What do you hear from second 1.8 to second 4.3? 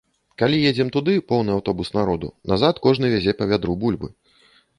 народу, назад кожны вязе па вядру бульбы.